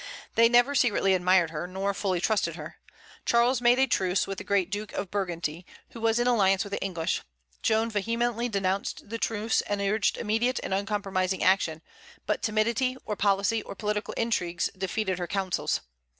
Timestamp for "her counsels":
15.19-15.81